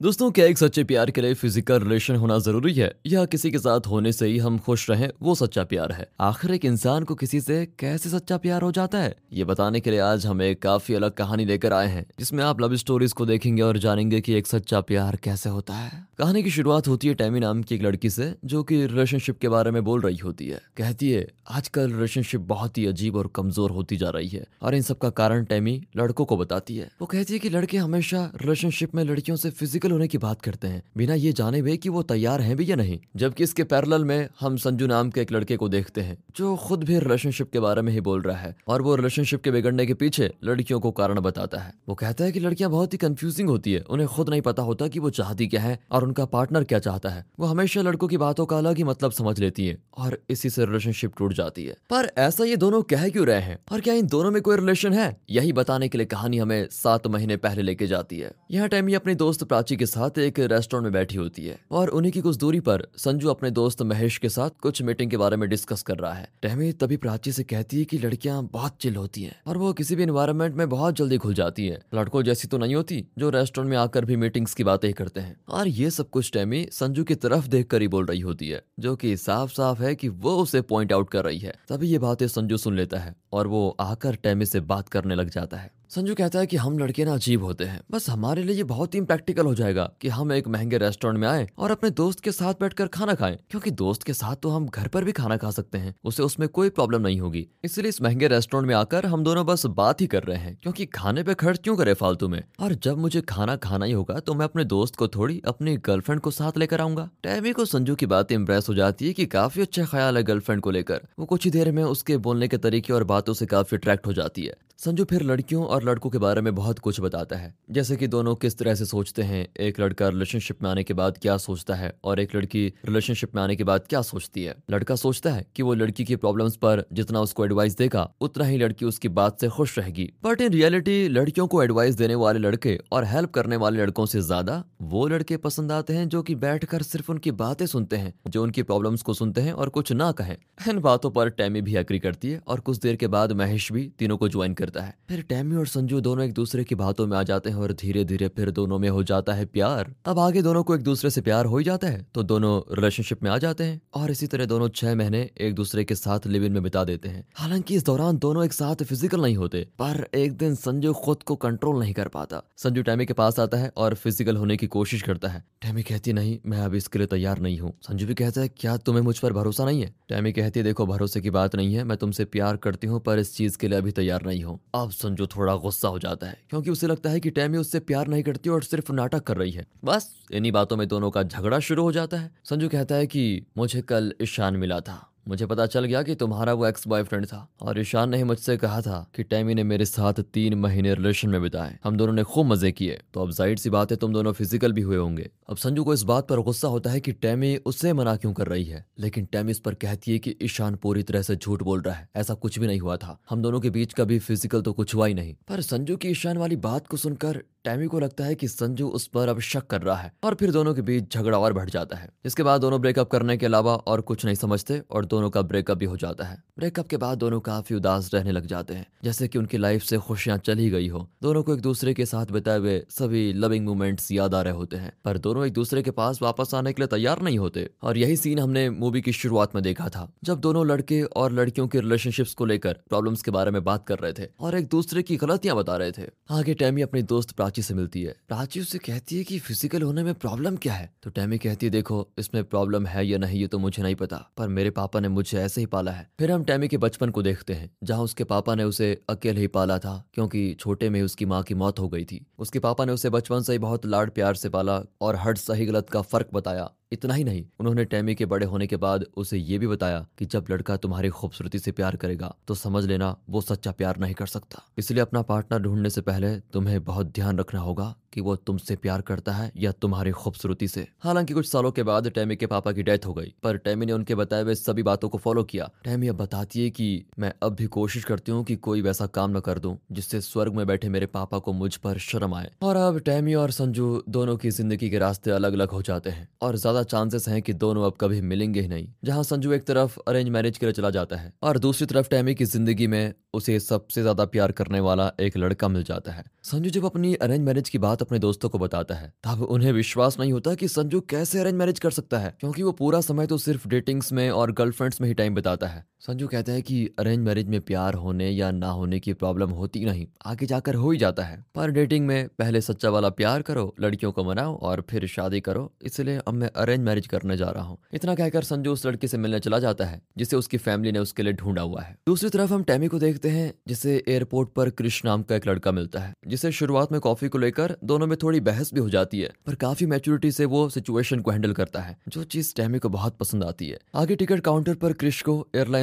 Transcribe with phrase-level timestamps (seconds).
[0.00, 2.90] दोस्तों, क्या एक सच्चे प्यार के लिए फ़िज़िकल रिलेशन होना ज़रूरी है?
[3.06, 6.08] या किसी के साथ होने से ही हम खुश रहें, वो सच्चा प्यार है?
[6.20, 9.14] आखिर एक इंसान को किसी से कैसे सच्चा प्यार हो जाता है?
[9.32, 12.60] ये बताने के लिए आज हम एक काफ़ी अलग कहानी लेकर आए हैं, जिसमें आप
[12.60, 16.50] लव स्टोरीज को देखेंगे और जानेंगे कि एक सच्चा प्यार कैसे होता है। कहानी की
[16.50, 19.82] शुरुआत होती है टैमी नाम की एक लड़की से, जो की रिलेशनशिप के बारे में
[19.84, 24.10] बोल रही होती है। कहती है, आजकल रिलेशनशिप बहुत ही अजीब और कमज़ोर होती जा
[24.10, 27.38] रही है, और इन सब का कारण टैमी लड़कों को बताती है। वो कहती है
[27.38, 31.14] की लड़के हमेशा रिलेशनशिप में लड़कियों से फ़िज़िकल मुश्किल होने की बात करते हैं। बिना
[31.14, 34.56] ये जाने हुए कि वो तैयार हैं भी या नहीं, जबकि इसके पैरल में हम
[34.56, 37.92] संजू नाम के एक लड़के को देखते हैं, जो खुद भी रिलेशनशिप के बारे में
[37.92, 41.58] ही बोल रहा है, और वो रिलेशनशिप के बिगड़ने के पीछे लड़कियों को कारण बताता
[41.58, 44.62] है। वो कहता है की लड़कियाँ बहुत ही कंफ्यूजिंग होती है, उन्हें खुद नहीं पता
[44.62, 48.08] होता की वो चाहती क्या है, और उनका पार्टनर क्या चाहता है। वो हमेशा लड़कों
[48.08, 51.64] की बातों का अलग ही मतलब समझ लेती है, और इसी से रिलेशनशिप टूट जाती
[51.64, 53.58] है। पर ऐसा ये दोनों कह क्यों रहे हैं?
[53.72, 55.16] और क्या इन दोनों में कोई रिलेशन है?
[55.30, 59.14] यही बताने के लिए कहानी हमें सात महीने पहले लेके जाती है। यहाँ टाइम अपनी
[59.14, 62.60] दोस्त प्राची के साथ एक रेस्टोरेंट में बैठी होती है और उन्हीं की कुछ दूरी
[62.60, 66.12] पर संजू अपने दोस्त महेश के साथ कुछ मीटिंग के बारे में डिस्कस कर रहा
[66.12, 69.72] है। टहमी तभी प्राची से कहती है कि लड़कियाँ बहुत चिल होती हैं और वो
[69.72, 73.30] किसी भी इन्वायरमेंट में बहुत जल्दी खुल जाती है। लड़कों जैसी तो नहीं होती जो
[73.30, 77.04] रेस्टोरेंट में आकर भी मीटिंग्स की बातें करते हैं। और ये सब कुछ टहमी संजू
[77.04, 80.08] की तरफ़ देख कर ही बोल रही होती है, जो की साफ़ साफ़ है की
[80.08, 83.46] वो उसे पॉइंट आउट कर रही है। तभी ये बातें संजू सुन लेता है। और
[83.46, 87.04] वो आकर टैमी से बात करने लग जाता है। संजू कहता है कि हम लड़के
[87.04, 90.32] ना अजीब होते हैं। बस हमारे लिए ये बहुत ही इम्प्रैक्टिकल हो जाएगा कि हम
[90.32, 94.02] एक महँगे रेस्टोरेंट में आए और अपने दोस्त के साथ बैठकर खाना खाएँ, क्योंकि दोस्त
[94.02, 97.00] के साथ तो हम घर पर भी खाना खा सकते हैं। उसे उसमें कोई प्रॉब्लम
[97.00, 100.36] नहीं होगी। इसलिए इस महँगे रेस्टोरेंट में आकर हम दोनों बस बात ही कर रहे
[100.36, 102.42] हैं, क्योंकि खाने पे खर्च क्यों करे फालतू में?
[102.60, 106.20] और जब मुझे खाना खाना ही होगा तो मैं अपने दोस्त को थोड़ी अपनी गर्लफ्रेंड
[106.20, 109.62] को साथ लेकर आऊँगा। टैमी को संजू की बात इम्प्रेस हो जाती है की काफ़ी
[109.62, 112.92] अच्छा ख्याल है गर्लफ्रेंड को लेकर। वो कुछ ही देर में उसके बोलने के तरीके
[112.92, 116.40] और बातों से काफ़ी अट्रैक्ट हो जाती है। संजू फिर लड़कियों और लड़कों के बारे
[116.40, 120.08] में बहुत कुछ बताता है। जैसे कि दोनों किस तरह से सोचते हैं, एक लड़का
[120.08, 123.64] रिलेशनशिप में आने के बाद क्या सोचता है और एक लड़की रिलेशनशिप में आने के
[123.64, 127.44] बाद क्या सोचती है। लड़का सोचता है कि वो लड़की की प्रॉब्लम्स पर जितना उसको
[127.44, 131.62] एडवाइस देगा, उतना ही लड़की उसकी बात से खुश रहेगी। बट इन रियलिटी लड़कियों को
[131.62, 135.94] एडवाइस देने वाले लड़के और हेल्प करने वाले लड़कों से ज़्यादा वो लड़के पसंद आते
[135.94, 139.52] हैं जो कि बैठकर सिर्फ़ उनकी बातें सुनते हैं, जो उनकी प्रॉब्लम्स को सुनते हैं
[139.52, 140.36] और कुछ ना कहें।
[140.68, 143.88] इन बातों पर टैमी भी अग्री करती है और कुछ देर के बाद महेश भी
[143.98, 147.06] तीनों को ज्वाइन कर करता है। फिर टैमी और संजू दोनों एक दूसरे की बातों
[147.06, 150.18] में आ जाते हैं और धीरे धीरे फिर दोनों में हो जाता है प्यार। अब
[150.18, 153.30] आगे दोनों को एक दूसरे से प्यार हो ही जाता है तो दोनों रिलेशनशिप में
[153.30, 156.52] आ जाते हैं और इसी तरह दोनों छह महीने एक दूसरे के साथ लिव इन
[156.52, 160.36] में बिता देते हैं। हालाँकि इस दौरान दोनों एक साथ फ़िज़िकल नहीं होते, पर एक
[160.36, 163.94] दिन संजू खुद को कंट्रोल नहीं कर पाता। संजू टैमी के पास आता है और
[163.94, 167.58] फ़िज़िकल होने की कोशिश करता है। टैमी कहती, नहीं, मैं अब इसके लिए तैयार नहीं
[167.60, 169.94] हूँ। संजू भी कहता है, क्या तुम्हें मुझ पर भरोसा नहीं है?
[170.08, 173.18] टैमी कहती है देखो, भरोसे की बात नहीं है, मैं तुमसे प्यार करती हूँ, पर
[173.18, 176.42] इस चीज़ के लिए अभी तैयार नहीं हूँ। अब संजू थोड़ा गुस्सा हो जाता है,
[176.50, 179.50] क्योंकि उसे लगता है कि टैमी उससे प्यार नहीं करती और सिर्फ़ नाटक कर रही
[179.50, 183.06] है। बस, इन्हीं बातों में दोनों का झगड़ा शुरू हो जाता है। संजू कहता है
[183.06, 187.26] कि, मुझे कल ईशान मिला था। मुझे पता चल गया कि तुम्हारा वो एक्स बॉयफ्रेंड
[187.26, 191.28] था और ईशान ने मुझसे कहा था कि टैमी ने मेरे साथ तीन महीने रिलेशन
[191.28, 194.12] में बिताए। हम दोनों ने खूब मज़े किए। तो अब ज़ाहिर सी बात है तुम
[194.12, 197.12] दोनों फ़िज़िकल भी हुए होंगे। अब संजू को इस बात पर गुस्सा होता है कि
[197.12, 198.84] टैमी उससे मना क्यों कर रही है?
[198.98, 202.08] लेकिन टैमी इस पर कहती है कि ईशान पूरी तरह से झूठ बोल रहा है।
[202.16, 205.06] ऐसा कुछ भी नहीं हुआ था। हम दोनों के बीच कभी फ़िज़िकल तो कुछ हुआ
[205.06, 208.48] ही नहीं। पर संजू की ईशान वाली बात को सुनकर टैमी को लगता है कि
[208.48, 211.52] संजू उस पर अब शक कर रहा है और फिर दोनों के बीच झगड़ा और
[211.52, 215.04] बढ़ जाता है। इसके बाद दोनों ब्रेकअप करने के अलावा और कुछ नहीं समझते और
[215.04, 218.46] दोनों का ब्रेकअप भी हो जाता है। ब्रेकअप के बाद दोनों काफ़ी उदास रहने लग
[218.46, 221.94] जाते हैं, जैसे कि उनकी लाइफ से खुशियाँ चली गई हो। दोनों को एक दूसरे
[221.94, 225.52] के साथ बिताए हुए सभी लविंग मोमेंट्स याद आ रहे होते हैं, पर दोनों एक
[225.52, 229.00] दूसरे के पास वापस आने के लिए तैयार नहीं होते। और यही सीन हमने मूवी
[229.00, 233.22] की शुरुआत में देखा था, जब दोनों लड़के और लड़कियों के रिलेशनशिप्स को लेकर प्रॉब्लम्स
[233.22, 236.08] के बारे में बात कर रहे थे और एक दूसरे की गलतियाँ बता रहे थे।
[236.30, 240.02] आगे टैमी अपनी दोस्त प्राची से मिलती है। प्राची उससे कहती है कि फ़िज़िकल होने
[240.02, 240.90] में प्रॉब्लम क्या है?
[241.02, 244.16] तो टैमी कहती है, देखो, इसमें प्रॉब्लम है या नहीं, ये तो मुझे नहीं पता,
[244.36, 247.22] पर मेरे पापा ने मुझे ऐसे ही पाला है। फिर हम टैमी के बचपन को
[247.22, 251.24] देखते हैं, जहाँ उसके पापा ने उसे अकेले ही पाला था, क्योंकि छोटे में उसकी
[251.24, 254.10] माँ की मौत हो गई थी। उसके पापा ने उसे बचपन से ही बहुत लाड
[254.10, 258.14] प्यार से पाला और हर सही गलत का फ़र्क बताया। इतना ही नहीं, उन्होंने टैमी
[258.14, 261.72] के बड़े होने के बाद उसे ये भी बताया कि जब लड़का तुम्हारी खूबसूरती से
[261.72, 265.90] प्यार करेगा तो समझ लेना वो सच्चा प्यार नहीं कर सकता। इसलिए अपना पार्टनर ढूँढने
[265.90, 270.10] से पहले तुम्हें बहुत ध्यान रखना होगा कि वो तुमसे प्यार करता है या तुम्हारी
[270.12, 273.56] खूबसूरती से। हालाँकि कुछ सालों के बाद टैमी के पापा की डेथ हो गई, पर
[273.58, 277.04] टैमी ने उनके बताए हुए सभी बातों को फॉलो किया। टैमी अब बताती है कि
[277.18, 280.54] मैं अब भी कोशिश करती हूँ कि कोई वैसा काम न कर दूँ, जिससे स्वर्ग
[280.54, 284.36] में बैठे मेरे पापा को मुझ पर शर्म आए। और अब टैमी और संजू दोनों
[284.36, 287.86] की ज़िंदगी के रास्ते अलग अलग हो जाते हैं, और ज़्यादा चांसेस है की दोनों
[287.86, 291.16] अब कभी मिलेंगे ही नहीं, जहाँ संजू एक तरफ़ अरेंज मैरिज के लिए चला जाता
[291.16, 295.36] है, और दूसरी तरफ़ टैमी की ज़िंदगी में उसे सबसे ज़्यादा प्यार करने वाला एक
[295.36, 298.58] लड़का मिल जाता है। संजू जब अपनी अरेंज मैरिज की बात बात अपने दोस्तों को
[298.58, 302.34] बताता है। तब उन्हें विश्वास नहीं होता कि संजू कैसे अरेंज मैरिज कर सकता है,
[302.40, 305.84] क्योंकि वो पूरा समय तो सिर्फ़ डेटिंग्स में और गर्लफ्रेंड्स में ही टाइम बिताता है।
[306.06, 309.84] संजू कहता है कि अरेंज मैरिज में प्यार होने या ना होने की प्रॉब्लम होती
[309.84, 313.74] नहीं, आगे जाकर हो ही जाता है। पर डेटिंग में पहले सच्चा वाला प्यार करो,
[313.80, 317.64] लड़कियों को मनाओ और फिर शादी करो, इसलिए अब मैं अरेंज मैरिज करने जा रहा
[317.64, 320.98] हूँ। इतना कहकर संजू उस लड़की से मिलने चला जाता है, जिसे उसकी फैमिली ने
[320.98, 324.70] उसके लिए ढूंढा हुआ है। दूसरी तरफ़ हम टैमी को देखते हैं, जिसे एयरपोर्ट पर
[324.70, 328.16] कृष्ण नाम का एक लड़का मिलता है, जिसे शुरुआत में कॉफ़ी को लेकर दोनों में
[328.22, 331.80] थोड़ी बहस भी हो जाती है, पर काफ़ी मेच्योरिटी से वो सिचुएशन को हैंडल करता
[331.80, 335.38] है, जो चीज़ टैमी को बहुत पसंद आती है। आगे टिकट काउंटर पर क्रिश को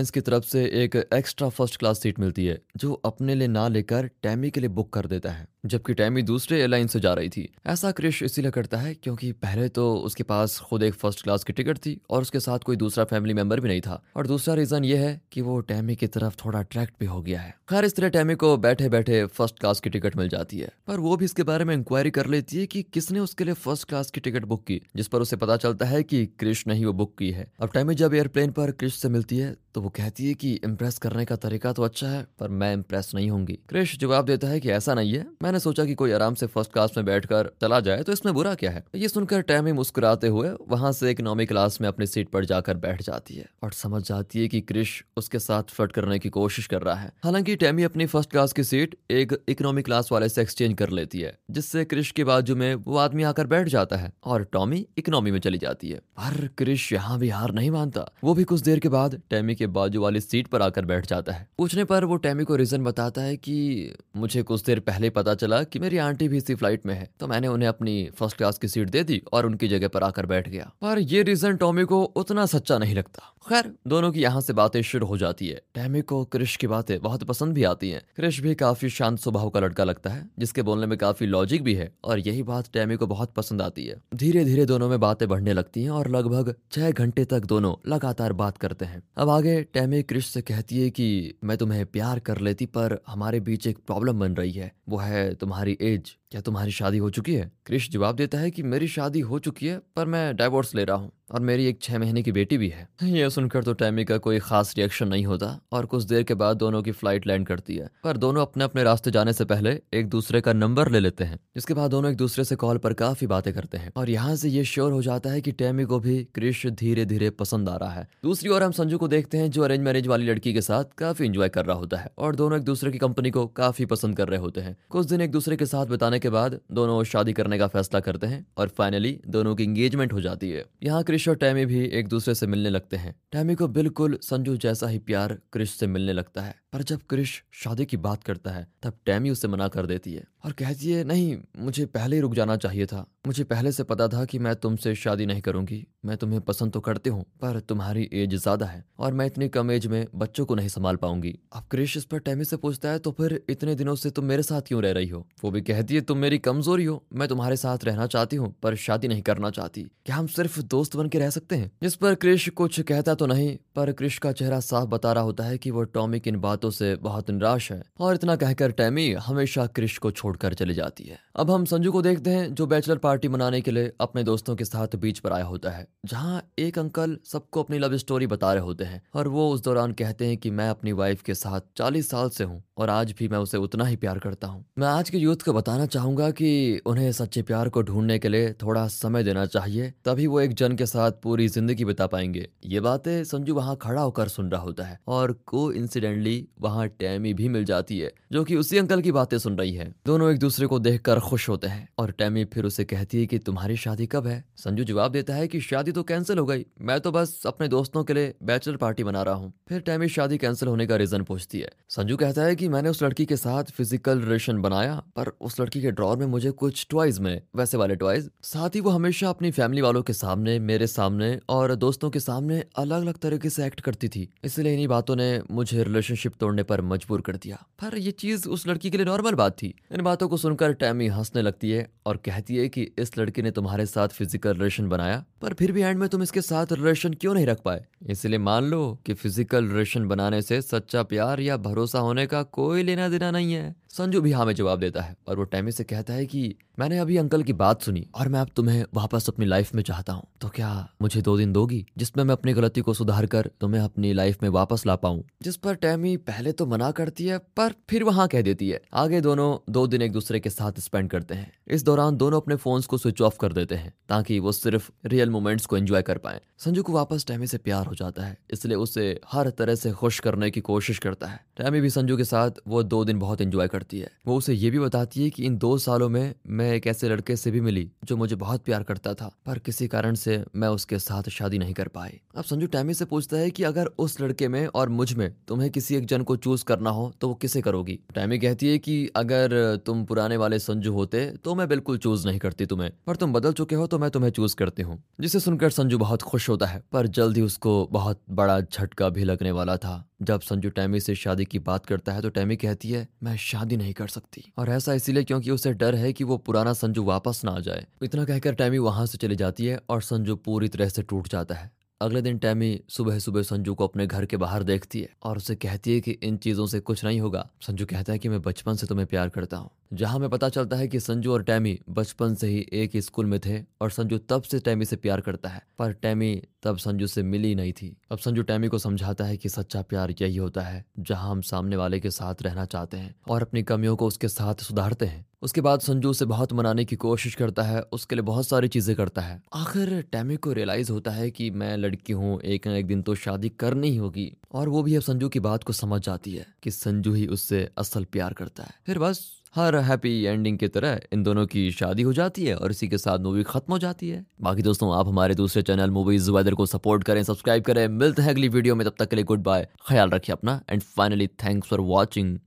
[0.08, 3.68] एयरलाइंस की तरफ़ से एक एक्स्ट्रा फ़र्स्ट क्लास सीट मिलती है, जो अपने लिए ना
[3.68, 7.30] लेकर टैमी के लिए बुक कर देता है। जबकि टैमी दूसरे एयरलाइन से जा रही
[7.30, 11.44] थी। ऐसा क्रिश इसीलिए करता है क्योंकि पहले तो उसके पास खुद एक फ़र्स्ट क्लास
[11.44, 14.54] की टिकट थी और उसके साथ कोई दूसरा फैमिली मेंबर भी नहीं था। और दूसरा
[14.54, 17.86] रीजन ये है कि वो टैमी की तरफ़ थोड़ा अट्रैक्ट भी हो गया है। खैर,
[17.86, 21.16] इस तरह टैमी को बैठे बैठे फ़र्स्ट क्लास की टिकट मिल जाती है। पर वो
[21.18, 24.20] भी इसके बारे में इंक्वायरी कर लेती है कि किसने उसके लिए फ़र्स्ट क्लास की
[24.20, 27.18] टिकट बुक की, जिस पर उसे पता चलता है कि क्रिश ने ही वो बुक
[27.20, 30.34] की है। अब टैमी जब एयरप्लेन पर क्रिश से मिलती है तो वो कहती है
[30.34, 34.26] कि इम्प्रेस करने का तरीका तो अच्छा है, पर मैं इम्प्रेस नहीं होंगी। क्रिश जवाब
[34.26, 37.06] देता है कि ऐसा नहीं है, मैंने सोचा कि कोई आराम से फ़र्स्ट क्लास में
[37.06, 38.84] बैठकर चला जाए तो इसमें बुरा क्या है?
[38.96, 43.02] ये सुनकर टैमी मुस्कुराते हुए वहाँ से इकोनॉमी क्लास में अपनी सीट पर जाकर बैठ
[43.02, 46.82] जाती है और समझ जाती है कि क्रिश उसके साथ फ्लर्ट करने की कोशिश कर
[46.82, 50.78] रहा है। हालाँकि टैमी अपनी फ़र्स्ट क्लास की सीट एक इकोनॉमी क्लास वाले से एक्सचेंज
[50.78, 54.44] कर लेती है, जिससे क्रिश के बाजू में वो आदमी आकर बैठ जाता है और
[54.44, 58.44] टॉमी इकोनॉमी में चली जाती है। पर क्रिश यहाँ भी हार नहीं मानता। वो भी
[58.44, 61.84] कुछ देर के बाद टैमी के बाजू वाली सीट पर आकर बैठ जाता है। पूछने
[61.84, 65.80] पर वो टैमी को रीजन बताता है कि मुझे कुछ देर पहले पता चला कि
[65.80, 68.90] मेरी आंटी भी इसी फ़्लाइट में है। तो मैंने उन्हें अपनी फ़र्स्ट क्लास की सीट
[68.90, 72.46] दे दी और उनकी जगह पर आकर बैठ गया। पर ये रीजन टॉमी को उतना
[72.46, 76.26] सच्चा नहीं लगता। खैर, दोनों की यहाँ से बातें शुरू हो जाती है। टैमी को
[76.26, 79.84] क्रिश की बातें बहुत पसंद भी आती हैं। क्रिश भी काफ़ी शांत स्वभाव का लड़का
[79.84, 83.34] लगता है, जिसके बोलने में काफ़ी लॉजिक भी है, और यही बात टैमी को बहुत
[83.34, 87.26] पसंद आती है। धीरे धीरे दोनों में बातें बढ़ने लगती हैं, और लगभग छह घंटे
[87.26, 91.58] तक दोनों लगातार बात करते हैं। अब आगे टैमी क्रिश से कहती है कि, मैं
[91.58, 95.78] तुम्हें प्यार कर लेती, पर हमारे बीच एक प्रॉब्लम बन रही है। वो है तुम्हारी
[95.82, 97.52] एज क्या तुम्हारी शादी हो चुकी है?
[97.66, 100.98] क्रिश जवाब देता है कि मेरी शादी हो चुकी है, पर मैं डाइवोर्स ले रहा
[100.98, 104.18] हूँ और मेरी एक छह महीने की बेटी भी है। ये सुनकर तो टैमी का
[104.18, 107.76] कोई खास रिएक्शन नहीं होता और कुछ देर के बाद दोनों की फ़्लाइट लैंड करती
[107.76, 111.24] है। पर दोनों अपने अपने रास्ते जाने से पहले एक दूसरे का नंबर ले लेते
[111.24, 114.36] हैं। इसके बाद दोनों एक दूसरे से कॉल पर काफ़ी बातें करते हैं और यहाँ
[114.36, 117.76] से ये श्योर हो जाता है की टैमी को भी क्रिश धीरे धीरे पसंद आ
[117.76, 120.62] रहा है। दूसरी ओर हम संजू को देखते हैं जो अरेंज मैरिज वाली लड़की के
[120.62, 123.86] साथ काफ़ी इंजॉय कर रहा होता है और दोनों एक दूसरे की कंपनी को काफ़ी
[123.86, 127.04] पसंद कर रहे होते हैं। कुछ दिन एक दूसरे के साथ बिताने के बाद दोनों
[127.04, 131.04] शादी करने का फैसला करते हैं और फाइनली दोनों की इंगेजमेंट हो जाती है। यहाँ
[131.04, 134.88] क्रिश और टैमी भी एक दूसरे से मिलने लगते हैं। टैमी को बिल्कुल संजू जैसा
[134.88, 138.68] ही प्यार क्रिश से मिलने लगता है। पर जब क्रिश शादी की बात करता है,
[138.84, 142.34] तब टैमी उसे मना कर देती है। और कहती है, नहीं, मुझे पहले ही रुक
[142.34, 146.16] जाना चाहिए था। मुझे पहले से पता था कि मैं तुमसे शादी नहीं करूँगी। मैं
[146.18, 149.88] तुम्हें पसंद तो करती हूँ, पर तुम्हारी एज ज़्यादा है और मैं इतनी कम एज
[149.88, 153.12] में बच्चों को नहीं संभाल पाऊँगी। अब क्रिश इस पर टैमी से पूछता है तो
[153.12, 155.26] फिर इतने दिनों से तुम मेरे साथ क्यों रह रही हो?
[155.44, 158.76] वो भी कहती है, तुम मेरी कमज़ोरी हो। मैं तुम्हारे साथ रहना चाहती हूँ, पर
[158.76, 161.72] शादी नहीं करना चाहती। क्या हम सिर्फ़ दोस्त बन के रह सकते हैं?
[161.84, 165.44] जिस पर क्रिश कुछ कहता तो नहीं, पर क्रिश का चेहरा साफ़ बता रहा होता
[165.44, 169.12] है कि वो टॉमी की इन बातों से बहुत निराश है। और इतना कहकर टैमी
[169.22, 172.98] हमेशा क्रिश को छोड़कर चली जाती है। अब हम संजू को देखते हैं, जो बैचलर
[172.98, 176.80] पार्टी मनाने के लिए अपने दोस्तों के साथ बीच पर आया होता है, जहाँ एक
[176.80, 180.38] अंकल सबको अपनी लव स्टोरी बता रहे होते हैं, और वो उस दौरान कहते हैं
[180.38, 183.58] कि मैं अपनी वाइफ के साथ चालीस साल से हूँ, और आज भी मैं उसे
[183.58, 187.42] उतना ही प्यार करता हूँ। मैं आज के यूथ को बताना चाहूँगा कि उन्हें सच्चे
[187.42, 191.12] प्यार को ढूँढने के लिए थोड़ा समय देना चाहिए, तभी वो एक जन के साथ
[191.24, 195.32] पूरी ज़िंदगी बिता पाएँगे। ये बातें संजू वहाँ खड़ा होकर सुन रहा होता है, और
[195.48, 199.58] को इंसिडेंटली वहाँ टैमी भी मिल जाती है, जो कि उसी अंकल की बातें सुन
[199.58, 203.20] रही है। दोनों एक दूसरे को देखकर खुश होते हैं और टैमी फिर उसे कहती
[203.20, 204.46] है कि तुम्हारी शादी कब है?
[204.58, 208.04] संजू जवाब देता है कि शादी तो कैंसिल हो गई। मैं तो बस अपने दोस्तों
[208.04, 211.60] के लिए बैचलर पार्टी मना रहा हूँ। फिर टैमी शादी कैंसिल होने का रीजन पूछती
[211.60, 215.60] है। संजू कहता है कि मैंने उस लड़की के साथ फ़िज़िकल रिलेशन बनाया, पर उस
[215.62, 219.30] लड़की के ड्रॉर में मुझे कुछ टॉयज में वैसे वाले टॉयज। साथ ही वो हमेशा
[219.30, 223.66] अपनी फैमिली वालों के सामने, मेरे सामने और दोस्तों के सामने अलग अलग तरीके से
[223.66, 227.98] एक्ट करती थी। इसलिए इन्हीं बातों ने मुझे रिलेशनशिप तोड़ने पर मजबूर कर दिया। पर
[227.98, 231.42] ये चीज़ उस लड़की के लिए नॉर्मल बात थी। इन बातों को सुनकर टैमी हंसने
[231.42, 235.54] लगती है और कहती है कि इस लड़की ने तुम्हारे साथ फ़िज़िकल रिलेशन बनाया, पर
[235.54, 237.86] फिर भी एंड में तुम इसके साथ रिलेशन क्यों नहीं रख पाए?
[238.10, 242.84] इसलिए मान लो कि फ़िज़िकल रिलेशन बनाने से सच्चा प्यार या भरोसा होने का कोई
[242.84, 245.84] लेना देना नहीं है। संजू भी हाँ में जवाब देता है और वो टैमी से
[245.84, 249.46] कहता है कि, मैंने अभी अंकल की बात सुनी और मैं अब तुम्हें वापस अपनी
[249.46, 250.70] लाइफ में चाहता हूँ। तो क्या
[251.02, 254.50] मुझे दो दिन दोगी जिसमें मैं अपनी गलती को सुधार कर तुम्हें अपनी लाइफ में
[254.50, 255.24] वापस ला पाऊँ?
[255.42, 259.22] जिस पर टैमी पहले तो मना करती है, पर फिर वहाँ कह देती है। आगे
[259.22, 262.86] दोनों दो दिन एक दूसरे के साथ स्पेंड करते हैं। इस दौरान दोनों अपने फोन्स
[262.86, 266.42] को स्विच ऑफ़ कर देते हैं, ताकि वो सिर्फ़ रियल मोमेंट्स को एंजॉय कर पाए।
[266.58, 270.20] संजू को वापस टैमी से प्यार हो जाता है, इसलिए उसे हर तरह से खुश
[270.20, 273.68] करने की कोशिश करता है। टैमी भी संजू के साथ वो दो दिन बहुत एंजॉय
[273.68, 276.88] करती है। वो उसे ये भी बताती है कि इन दो सालों में मैं एक
[276.88, 280.27] ऐसे लड़के से भी मिली, जो मुझे बहुत प्यार करता था, पर किसी कारण से
[280.56, 283.86] मैं उसके साथ शादी नहीं कर पाई। अब संजू टैमी से पूछता है कि अगर
[283.98, 287.34] उस लड़के में और मुझमें तुम्हें किसी एक जन को चूज़ करना हो तो वो
[287.34, 288.00] किसे करोगी?
[288.16, 292.40] टैमी कहती है कि अगर तुम पुराने वाले संजू होते तो मैं बिल्कुल चूज़ नहीं
[292.40, 295.70] करती तुम्हें। पर तुम बदल चुके हो तो मैं तुम्हें चूज़ करती हूँ। जिसे सुनकर
[295.70, 299.78] संजू बहुत खुश होता है, पर जल्द ही उसको बहुत बड़ा झटका भी लगने वाला
[299.78, 303.36] था। जब संजू टैमी से शादी की बात करता है तो टैमी कहती है, मैं
[303.38, 307.04] शादी नहीं कर सकती। और ऐसा इसीलिए क्योंकि उसे डर है कि वो पुराना संजू
[307.04, 310.68] वापस ना आ जाए। इतना कहकर टैमी वहाँ से चली जाती है और संजू पूरी
[310.68, 311.72] तरह से टूट जाता है।
[312.02, 315.56] अगले दिन टैमी सुबह सुबह संजू को अपने घर के बाहर देखती है और उसे
[315.56, 318.76] कहती है कि इन चीज़ों से कुछ नहीं होगा। संजू कहता है कि मैं बचपन
[318.76, 322.34] से तुम्हें प्यार करता हूँ। जहाँ में पता चलता है कि संजू और टैमी बचपन
[322.36, 325.50] से ही एक ही स्कूल में थे और संजू तब से टैमी से प्यार करता
[325.50, 329.38] है, पर टैमी तब संजू से मिली नहीं थी। अब संजू टैमी को समझाता है
[329.38, 333.16] कि सच्चा प्यार यही होता है, जहाँ हम सामने वाले के साथ रहना चाहते हैं
[333.30, 336.96] और अपनी कमियों को उसके साथ सुधारते हैं। उसके बाद संजू उसे बहुत मनाने की
[336.96, 341.12] कोशिश करता है, उसके लिए बहुत सारी चीज़ें करता है। आखिर टैमी को रियलाइज़ होता
[341.12, 344.70] है कि मैं लड़की हूँ, एक न एक दिन तो शादी करनी ही होगी। और
[344.70, 348.06] वो भी अब संजू की बात को समझ जाती है कि संजू ही उससे असल
[348.06, 352.14] प्यार करता है। फिर बस हर हैप्पी एंडिंग की तरह इन दोनों की शादी हो
[352.14, 355.36] जाती है और इसी के साथ मूवी खत्म हो जाती है। बाकी दोस्तों, आप हमारे
[355.36, 358.94] दूसरे चैनल मूवीज़ वेदर को सपोर्ट करें सब्सक्राइब करें। मिलते हैं अगली वीडियो में, तब
[359.00, 362.36] तक के लिए गुड बाय ख्याल रखिए अपना। And finally thanks for watching